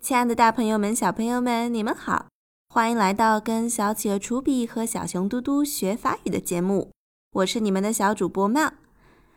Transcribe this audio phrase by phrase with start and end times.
[0.00, 2.26] 亲爱的大朋友们、小朋友们，你们好，
[2.68, 6.90] 欢迎来到跟小企鹅楚比和小熊嘟嘟学法语的节目。
[7.32, 8.72] 我是你们的小主播妙。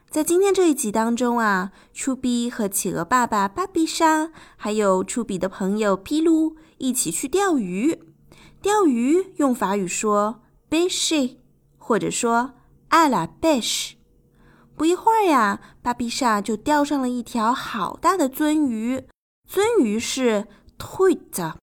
[0.10, 7.99] 在今天这一集当中啊，楚比和企鹅爸爸巴比莎，还有楚比的朋友皮鲁一起去钓鱼。
[8.62, 11.37] 钓鱼用法语说 “pêcher”，
[11.78, 12.53] 或者说
[12.89, 13.94] “à la pêche”。
[14.76, 19.03] 不一会儿呀，巴比莎就钓上了一条好大的鳟鱼。
[19.49, 20.48] 鳟鱼是
[20.79, 21.53] “truite”，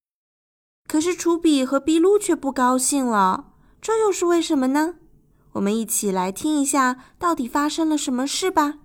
[0.87, 4.95] 可是楚比和比鲁却不高兴了，这又是为什么呢？
[5.53, 8.75] 我们一起来听一下，到底发生了什么事吧。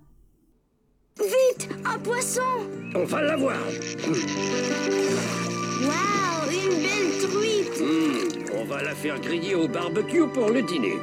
[1.15, 2.41] Vite, un poisson
[2.93, 3.57] On va l'avoir.
[5.87, 10.99] Waouh, une belle truite Hmm, on va la faire griller au barbecue pour le dîner.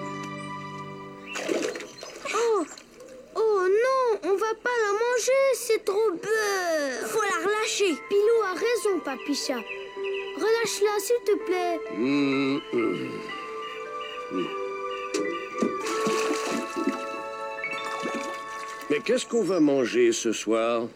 [8.53, 9.57] a raison, Papicha.
[10.37, 11.79] Relâche-la, s'il te plaît.
[11.95, 13.09] Hmm, hmm.
[14.31, 14.47] Hmm.
[18.89, 20.87] Mais qu'est-ce qu'on va manger ce soir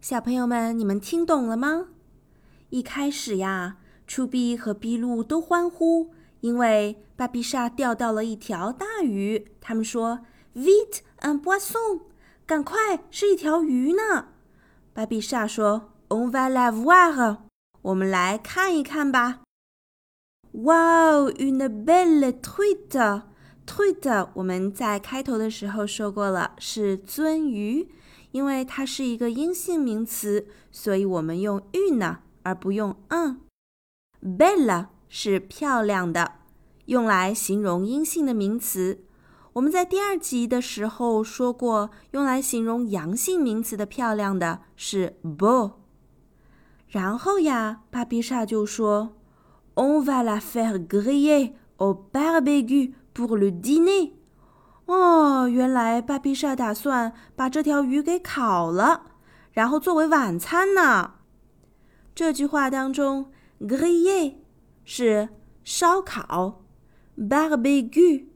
[0.00, 1.88] 小朋友们，你们听懂了吗？
[2.70, 9.46] 一开始呀，楚比和比鲁都欢呼，因为巴比莎钓到了一条大鱼。
[9.60, 10.20] 他们说：“
[10.56, 12.02] Vite un poisson，
[12.44, 14.28] 赶快，是一条鱼呢。”
[14.97, 17.37] 巴比莎说：“On va la voir，
[17.83, 19.41] 我们来看一看吧。
[20.53, 23.21] ”Wow, une belle truite。
[23.67, 27.91] truite 我们在开头的时候说过了，是鳟鱼。
[28.31, 33.37] 因为它是一个阴性名词，所以我们用 une 而不用 un。
[34.23, 36.39] belle 是漂亮的，
[36.85, 39.05] 用来形容阴性的名词。
[39.57, 45.71] 我们在第二集的时候说过，用来形容阳性名词的漂亮的是 beau。
[46.87, 49.15] 然后呀，巴比莎就说
[49.73, 54.11] ：“On va la faire griller au barbecue pour le dîner。”
[54.85, 59.07] 哦，原来巴比莎打算把这条鱼给烤了，
[59.53, 61.15] 然后作为晚餐呢。
[62.13, 64.35] 这句话当中，griller
[64.85, 65.29] 是
[65.63, 66.63] 烧烤
[67.17, 68.27] ，barbecue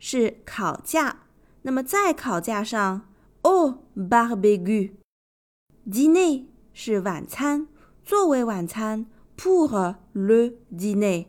[0.00, 1.20] 是烤架，
[1.62, 3.02] 那么在烤架上
[3.42, 7.68] ，au barbecue，dîner 是晚餐，
[8.02, 9.04] 作为晚餐
[9.36, 11.26] ，pour le dîner。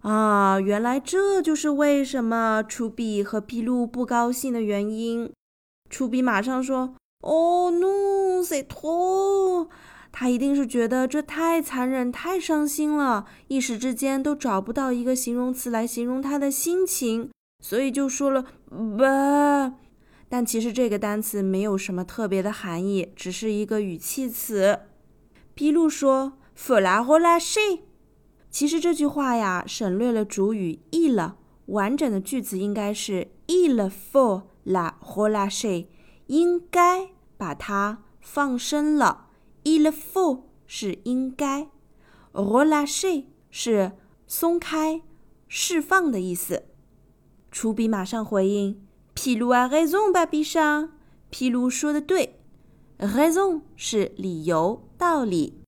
[0.00, 5.32] 啊，原来这就是为什么楚比和皮鲁不高兴的原因。
[5.88, 9.68] 楚比马上说：“Oh no, c'est trop！”
[10.10, 17.30] 他一定是觉得这太残忍、太伤心了，一时之间都找不到一个形容词来形容他的心情，
[17.62, 19.72] 所以就说了 “ba”。
[20.28, 24.80] 但其实这个单词没有什么特别的含义，只是一个语气词。
[25.54, 27.80] 皮鲁说：“Faut la relâcher。”
[28.50, 31.36] 其实这句话呀，省略了主语 “e 了
[31.66, 35.86] 完整的句子应该是 il faut la relâcher，
[36.26, 39.28] 应该把它放生了。
[39.64, 41.68] il faut 是应该
[42.32, 43.92] ，relâcher 是
[44.26, 45.02] 松开、
[45.46, 46.64] 释放的意思。
[47.52, 48.82] 楚比马上回应
[49.12, 50.88] ：“皮鲁啊，raison，巴比莎，
[51.28, 52.40] 皮鲁说的对
[52.98, 55.58] ，raison 是理由、道理。”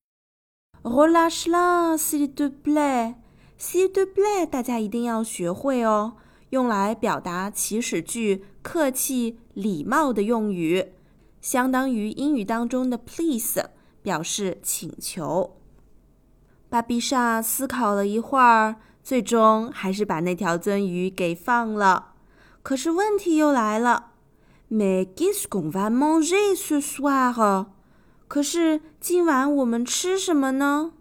[0.81, 3.15] Relâche-la, s'il te plaît.
[3.59, 6.15] S'il te plaît，大家一定要学会哦，
[6.49, 10.93] 用来表达祈使句、客气、礼貌的用语，
[11.39, 13.69] 相当于英语当中的 please，
[14.01, 15.55] 表示请求。
[16.67, 22.15] 巴比莎思考了一会儿，最终还是把那条鳟鱼给放了。
[22.63, 24.13] 可是问题又来了
[24.71, 27.67] ，Mais qu'est-ce qu'on va manger ce soir？
[28.27, 30.93] 可是今晚我们吃什么呢？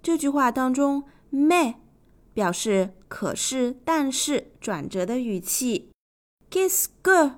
[0.00, 1.02] 这句话当中
[1.32, 1.74] ，mais
[2.32, 5.90] 表示可是、但是转折的语气
[6.48, 7.32] ，qu'est-ce que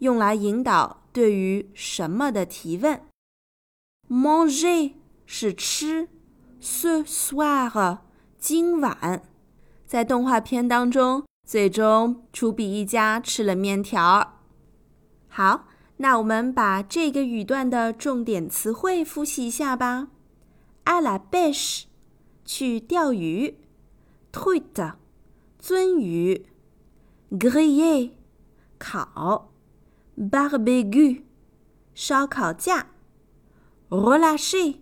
[0.00, 3.00] 用来引导对于什么的提问。
[4.10, 4.92] manger
[5.24, 6.10] 是吃
[6.60, 8.00] ，ce soir
[8.42, 9.22] 今晚。
[9.86, 14.40] 在动画片当中，最终楚比一家吃了面条。
[15.28, 15.68] 好。
[15.98, 20.08] 那我们把这个语段的重点词汇复习一下吧。
[20.84, 21.84] à la pêche，
[22.44, 23.58] 去钓鱼
[24.32, 24.94] ；truite，
[25.62, 26.44] 鳟鱼
[27.30, 28.10] ，grille
[28.78, 29.52] 烤
[30.18, 31.22] ；barbecue，
[31.94, 32.88] 烧烤架
[33.90, 34.78] ；relâcher，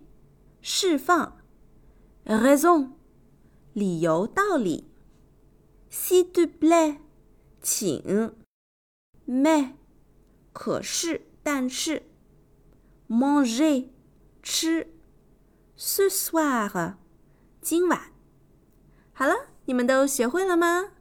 [0.63, 1.37] 释放
[2.25, 2.87] ；raison，
[3.73, 4.89] 理由、道理
[5.91, 6.97] ；s'il te plaît，
[7.61, 8.33] 请
[9.27, 9.71] mais
[10.51, 12.03] 可是但是
[13.07, 13.87] ，manger
[14.43, 14.87] 吃
[15.77, 16.95] ，ce soir
[17.61, 18.11] 今晚。
[19.13, 20.91] 好了，你们都学会了吗？